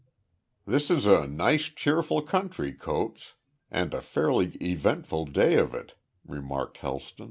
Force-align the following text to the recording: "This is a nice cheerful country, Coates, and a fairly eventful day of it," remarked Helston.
"This 0.65 0.89
is 0.89 1.05
a 1.05 1.27
nice 1.27 1.65
cheerful 1.65 2.23
country, 2.23 2.73
Coates, 2.73 3.35
and 3.69 3.93
a 3.93 4.01
fairly 4.01 4.55
eventful 4.59 5.25
day 5.27 5.57
of 5.57 5.75
it," 5.75 5.93
remarked 6.25 6.79
Helston. 6.79 7.19